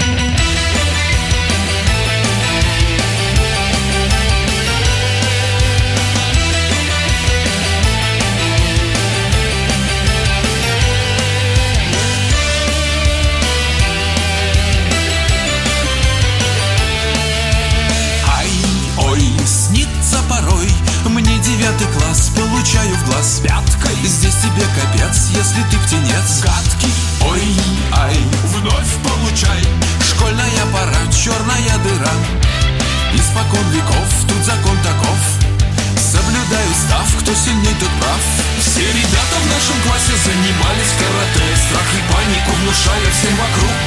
[39.69, 41.45] Нашем классе занимались карате.
[41.55, 43.77] Страх и панику внушая всем вокруг.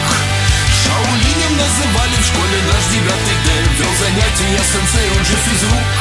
[0.85, 5.93] Шаолинем называли в школе наш девятый Д Вел занятия сенсей, он же физрук.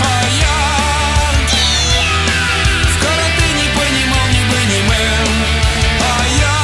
[0.00, 0.58] А я
[2.88, 5.34] в карате не понимал ни бы, ни мэн
[6.00, 6.02] А
[6.40, 6.56] я,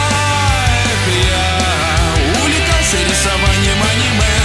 [0.92, 1.46] эх, я
[2.40, 4.36] увлекался рисованием аниме.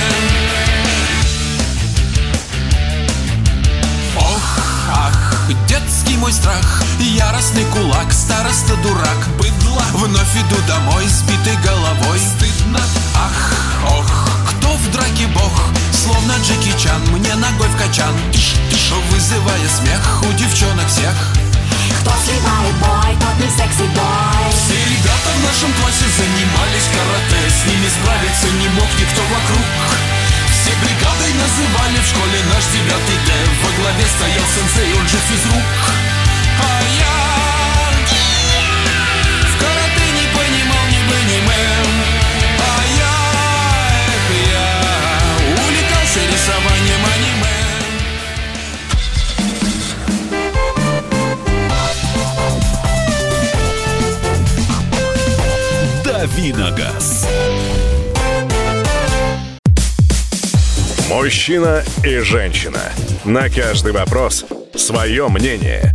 [4.18, 4.48] Ох,
[4.92, 5.20] ах,
[5.68, 9.20] детский мой страх Яростный кулак, староста дурак.
[9.38, 12.20] Быдло, вновь иду домой Сбитой головой.
[12.20, 12.80] Стыдно,
[13.16, 13.54] ах,
[14.00, 15.54] ох Кто в драке бог?
[15.92, 18.14] Словно Джеки Чан Мне ногой в качан.
[18.32, 21.16] Тыш, тыш, Вызывая смех у девчонок всех.
[22.02, 27.42] Кто сливает бой, тот не секси-бой Все ребята в нашем классе занимались карате.
[27.52, 29.68] С ними справиться не мог никто вокруг.
[30.52, 33.32] Все бригадой называли в школе наш девятый Д
[33.64, 36.05] Во главе стоял сенсей, он же физрук
[36.62, 37.18] А я
[39.50, 41.88] в карате не понимал ни бы, ни мэн
[42.60, 42.64] А
[42.98, 43.16] я,
[44.16, 44.68] эх, я
[45.54, 47.58] увлекался рисованием аниме
[56.04, 57.28] «Дави на газ».
[61.10, 62.82] Мужчина и женщина.
[63.24, 64.46] На каждый вопрос
[64.76, 65.95] свое мнение.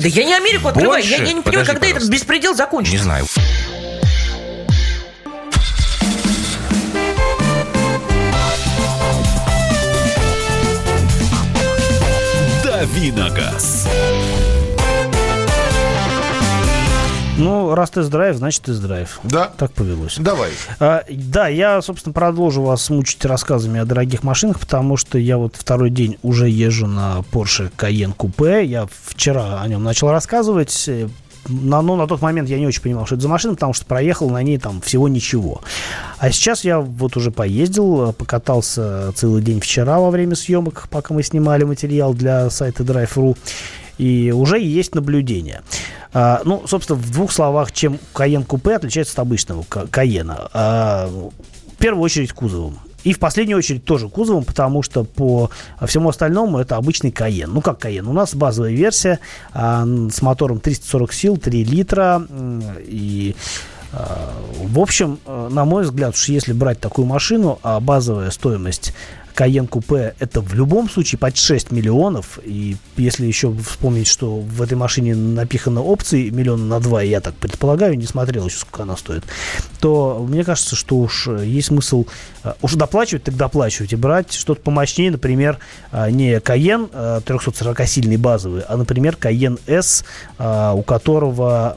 [0.00, 1.00] Да я не Америку открываю.
[1.00, 1.12] Больше?
[1.12, 2.96] Я, я не понимаю, Подожди, когда этот беспредел закончится.
[2.96, 3.26] Не знаю.
[12.64, 13.12] «Дави
[17.44, 19.20] Ну, раз тест-драйв, значит тест-драйв.
[19.22, 19.50] Да.
[19.56, 20.16] Так повелось.
[20.18, 20.50] Давай.
[20.80, 25.54] А, да, я, собственно, продолжу вас мучить рассказами о дорогих машинах, потому что я вот
[25.56, 28.64] второй день уже езжу на Porsche Cayenne Coupe.
[28.64, 30.84] Я вчера о нем начал рассказывать.
[30.88, 31.08] Э,
[31.46, 33.84] На, ну, на тот момент я не очень понимал, что это за машина, потому что
[33.84, 35.60] проехал на ней там всего ничего.
[36.18, 41.12] А сейчас я вот уже поездил, э, покатался целый день вчера во время съемок, пока
[41.12, 43.36] мы снимали материал для сайта Drive.ru.
[43.98, 45.62] И уже есть наблюдение.
[46.12, 50.48] А, ну, собственно, в двух словах, чем Cayenne Coupe отличается от обычного Ка- Cayenne.
[50.52, 52.78] А, в первую очередь кузовом.
[53.04, 55.50] И в последнюю очередь тоже кузовом, потому что по
[55.86, 57.48] всему остальному это обычный Cayenne.
[57.48, 58.08] Ну, как Cayenne?
[58.08, 59.18] У нас базовая версия
[59.52, 62.26] а, с мотором 340 сил, 3 литра.
[62.80, 63.36] И,
[63.92, 68.92] в общем, э, на мой взгляд, если брать такую машину, базовая стоимость
[69.34, 72.38] Cayenne Coupe это в любом случае под 6 миллионов.
[72.44, 77.34] И если еще вспомнить, что в этой машине напихано опций миллиона на два, я так
[77.34, 79.24] предполагаю, не смотрел еще, сколько она стоит,
[79.80, 82.06] то мне кажется, что уж э, есть смысл
[82.44, 85.58] э, уж доплачивать, так доплачивать и брать что-то помощнее, например,
[85.90, 86.38] э, не
[86.92, 89.16] э, 340-сильный базовый, а, например,
[89.66, 90.04] S,
[90.38, 91.76] э, у которого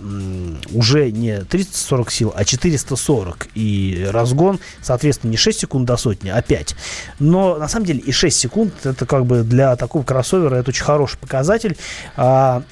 [0.73, 3.47] уже не 340 сил, а 440.
[3.55, 6.75] И разгон, соответственно, не 6 секунд до сотни, а 5.
[7.19, 10.83] Но на самом деле и 6 секунд это как бы для такого кроссовера это очень
[10.83, 11.77] хороший показатель.
[12.15, 12.63] А,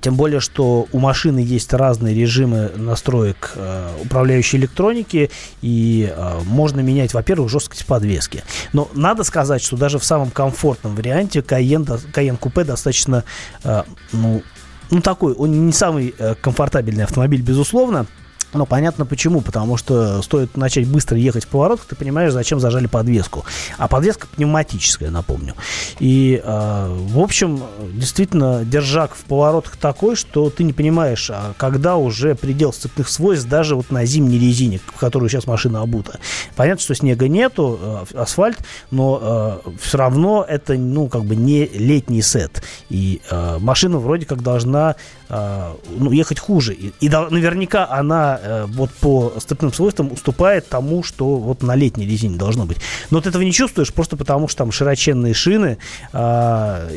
[0.00, 5.30] тем более, что у машины есть разные режимы настроек э, управляющей электроники,
[5.62, 8.42] и э, можно менять, во-первых, жесткость подвески.
[8.72, 13.24] Но надо сказать, что даже в самом комфортном варианте Cayenne, Cayenne Coupe достаточно,
[13.62, 13.82] э,
[14.12, 14.42] ну,
[14.90, 18.06] ну, такой, он не самый э, комфортабельный автомобиль, безусловно,
[18.54, 22.86] но понятно почему, потому что стоит начать быстро ехать в поворотах, ты понимаешь, зачем зажали
[22.86, 23.44] подвеску.
[23.78, 25.54] А подвеска пневматическая, напомню.
[25.98, 31.96] И, э, в общем, действительно, держак в поворотах такой, что ты не понимаешь, а когда
[31.96, 36.18] уже предел сцепных свойств даже вот на зимней резине, в которую сейчас машина обута.
[36.56, 38.58] Понятно, что снега нету, э, асфальт,
[38.90, 42.62] но все равно это, ну, как бы не летний сет.
[42.88, 46.74] И э, машина вроде как должна э, ну, ехать хуже.
[46.74, 52.06] И, и наверняка она э, вот по сцепным свойствам уступает тому, что вот на летней
[52.06, 52.78] резине должно быть.
[53.10, 55.78] Но ты этого не чувствуешь просто потому, что там широченные шины,
[56.12, 56.88] а,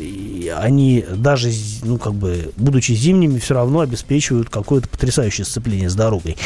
[0.56, 1.50] они даже,
[1.82, 6.36] ну, как бы, будучи зимними, все равно обеспечивают какое-то потрясающее сцепление с дорогой.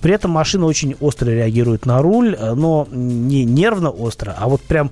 [0.00, 4.60] При этом машина очень остро реагирует на руль, э, но не нервно остро, а вот
[4.62, 4.90] прям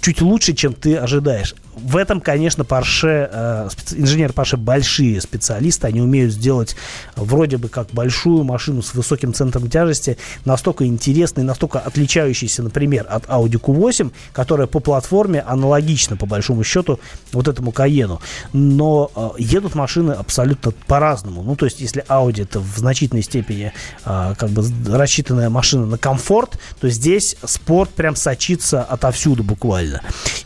[0.00, 1.54] чуть лучше, чем ты ожидаешь.
[1.82, 5.86] в этом, конечно, Porsche, э, инженеры Porsche большие специалисты.
[5.86, 6.76] Они умеют сделать
[7.16, 13.24] вроде бы как большую машину с высоким центром тяжести, настолько интересной, настолько отличающейся, например, от
[13.26, 17.00] Audi Q8, которая по платформе аналогична, по большому счету,
[17.32, 18.20] вот этому Каену.
[18.52, 21.42] Но э, едут машины абсолютно по-разному.
[21.42, 23.72] Ну, то есть, если Audi это в значительной степени
[24.04, 29.44] э, как бы рассчитанная машина на комфорт, то здесь спорт прям сочится отовсюду.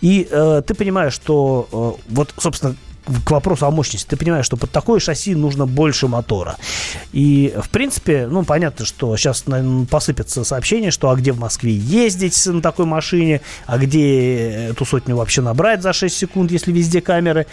[0.00, 2.76] И э, ты понимаешь, что э, вот, собственно,
[3.24, 4.08] к вопросу о мощности.
[4.08, 6.56] Ты понимаешь, что под такое шасси нужно больше мотора.
[7.12, 11.72] И, в принципе, ну, понятно, что сейчас наверное, посыпятся сообщения, что а где в Москве
[11.74, 17.00] ездить на такой машине, а где эту сотню вообще набрать за 6 секунд, если везде
[17.00, 17.46] камеры.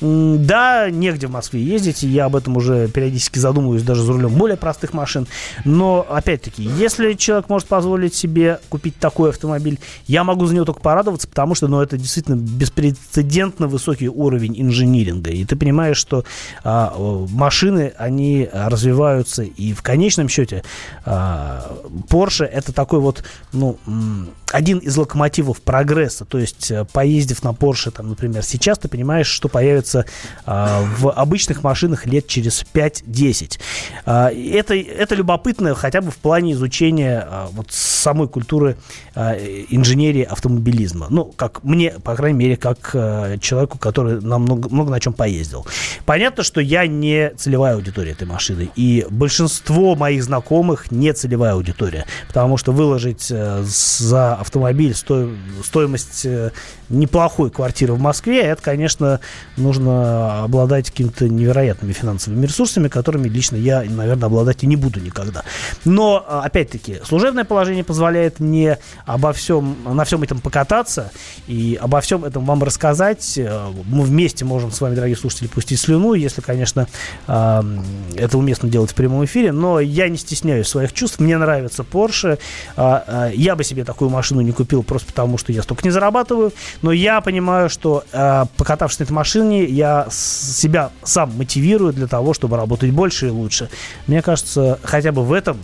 [0.00, 4.56] Да, негде в Москве ездить, я об этом уже периодически задумываюсь даже за рулем более
[4.56, 5.26] простых машин.
[5.64, 10.80] Но, опять-таки, если человек может позволить себе купить такой автомобиль, я могу за него только
[10.80, 15.30] порадоваться, потому что, ну, это действительно беспрецедентно высокий уровень инжиниринга.
[15.30, 16.24] И ты понимаешь, что
[16.62, 16.94] а,
[17.30, 20.62] машины, они развиваются, и в конечном счете
[21.04, 21.76] а,
[22.08, 23.78] Porsche это такой вот, ну,
[24.56, 26.24] один из локомотивов прогресса.
[26.24, 30.06] То есть, э, поездив на Porsche, там, например, сейчас, ты понимаешь, что появится
[30.46, 33.58] а, в обычных машинах лет через 5-10.
[34.06, 38.78] А, и это, это любопытно хотя бы в плане изучения а, вот самой культуры
[39.14, 39.34] а,
[39.68, 41.08] инженерии автомобилизма.
[41.10, 45.12] Ну, как мне, по крайней мере, как а, человеку, который на много, много на чем
[45.12, 45.66] поездил.
[46.06, 48.70] Понятно, что я не целевая аудитория этой машины.
[48.74, 52.06] И большинство моих знакомых не целевая аудитория.
[52.28, 55.28] Потому что выложить э, за автомобиль сто-
[55.64, 56.50] стоимость э,
[56.88, 59.20] неплохой квартиры в Москве, это, конечно,
[59.56, 65.42] нужно обладать какими-то невероятными финансовыми ресурсами, которыми лично я, наверное, обладать и не буду никогда.
[65.84, 71.10] Но, а, опять-таки, служебное положение позволяет мне обо всем, на всем этом покататься
[71.46, 73.36] и обо всем этом вам рассказать.
[73.38, 76.86] Э, Мы вместе можем с вами, дорогие слушатели, пустить слюну, если, конечно,
[77.26, 81.18] это уместно делать в прямом эфире, но я не стесняюсь своих чувств.
[81.18, 82.38] Мне нравится Porsche.
[82.76, 85.90] А, а, Я бы себе такую машину не купил просто потому, что я столько не
[85.90, 86.52] зарабатываю.
[86.82, 92.34] Но я понимаю, что а, покатавшись на этой машине, я себя сам мотивирую для того,
[92.34, 93.70] чтобы работать больше и лучше.
[94.06, 95.58] Мне кажется, хотя бы в этом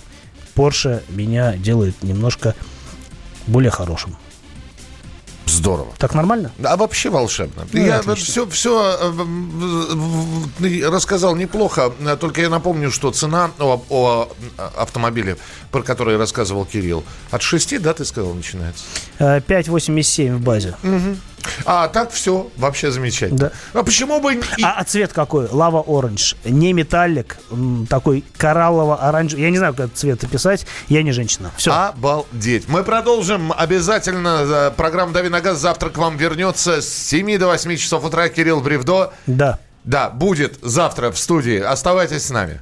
[0.54, 2.54] Porsche меня делает немножко
[3.46, 4.16] более хорошим.
[5.46, 5.92] Здорово.
[5.98, 6.50] Так нормально?
[6.62, 7.66] А вообще волшебно.
[7.72, 8.24] Ну, я отлично.
[8.24, 9.12] все, все
[10.88, 14.28] рассказал неплохо, э, только я напомню, что цена о, о
[14.76, 15.36] автомобиле,
[15.70, 18.84] про который рассказывал Кирилл, от 6, да, ты сказал, начинается?
[19.18, 20.76] Э, 5,87 в базе.
[21.64, 23.38] А так все вообще замечательно.
[23.38, 23.80] Да.
[23.80, 24.40] А почему бы...
[24.62, 25.48] А, а цвет какой?
[25.50, 26.36] Лава оранж.
[26.44, 27.38] Не металлик,
[27.88, 29.42] такой кораллово-оранжевый.
[29.42, 30.66] Я не знаю, как этот цвет описать.
[30.88, 31.50] Я не женщина.
[31.56, 31.72] Все.
[31.72, 32.68] Обалдеть.
[32.68, 34.40] Мы продолжим обязательно.
[34.44, 38.28] э, Программа «Дави на газ» завтра к вам вернется с 7 до 8 часов утра.
[38.28, 39.12] Кирилл Бревдо.
[39.26, 39.58] Да.
[39.84, 41.58] Да, будет завтра в студии.
[41.58, 42.60] Оставайтесь с нами.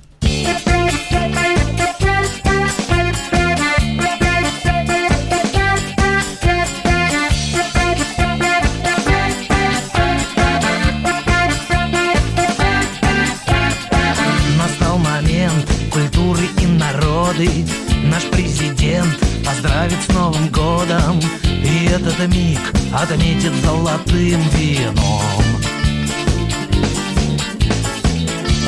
[17.41, 17.65] Народы
[18.05, 21.21] Наш президент поздравит с Новым годом.
[21.45, 22.61] И этот миг
[22.93, 25.45] отметит золотым вином.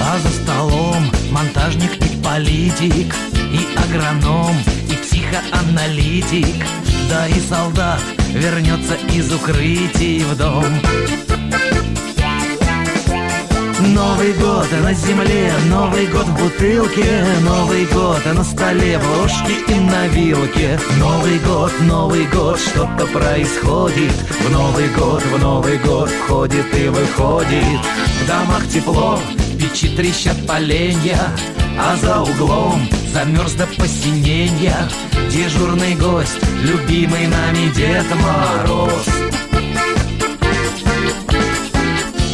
[0.05, 3.15] А за столом монтажник и политик
[3.53, 4.57] И агроном,
[4.89, 6.65] и психоаналитик.
[7.09, 8.03] Да и солдат
[8.35, 10.81] вернется из укрытий в дом
[13.93, 19.75] Новый год на земле, Новый год в бутылке, Новый год на столе, в ложке и
[19.75, 20.81] на вилке.
[20.99, 24.13] Новый год, Новый год, что-то происходит.
[24.13, 27.81] В Новый год, в Новый год входит и выходит.
[28.23, 29.19] В домах тепло,
[29.61, 31.19] печи трещат поленья,
[31.79, 34.89] а за углом замерз до посинения.
[35.31, 39.07] Дежурный гость, любимый нами Дед Мороз.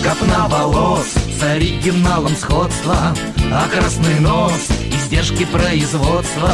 [0.04, 3.14] Копна волос с оригиналом сходства
[3.52, 4.68] А красный нос
[5.08, 6.50] издержки производства.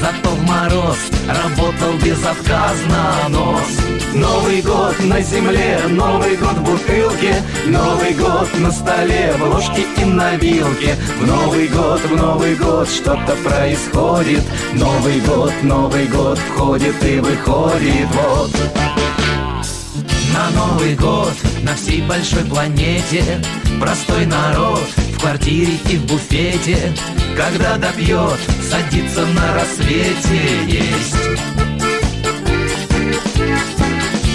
[0.00, 3.80] Зато в мороз работал безотказно нос.
[4.14, 10.04] Новый год на земле, Новый год в бутылке Новый год на столе, в ложке и
[10.04, 10.94] на вилке.
[11.20, 18.08] В Новый год, в Новый год что-то происходит Новый год, Новый год входит и выходит.
[18.12, 18.50] Вот
[20.32, 23.22] на Новый год на всей большой планете
[23.80, 24.82] Простой народ
[25.14, 26.92] в квартире и в буфете
[27.36, 28.38] Когда допьет,
[28.70, 31.16] садится на рассвете есть.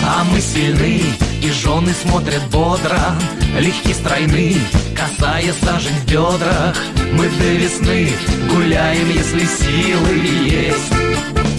[0.05, 1.01] А мы сильны,
[1.41, 3.15] и жены смотрят бодро
[3.59, 4.57] Легки стройны,
[4.95, 6.75] касая сажень в бедрах.
[7.13, 8.09] Мы до весны
[8.49, 10.15] гуляем, если силы
[10.45, 11.52] есть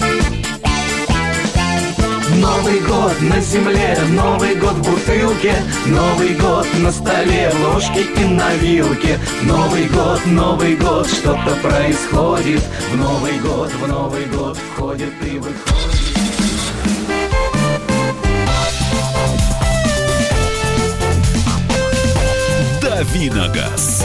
[2.44, 5.54] Новый год на земле, Новый год в бутылке
[5.86, 9.18] Новый год на столе, ложки и на вилке.
[9.44, 12.62] Новый год, Новый год, что-то происходит.
[12.92, 15.54] В Новый год, в Новый год входит и выходит.
[22.82, 24.04] Давиногаз.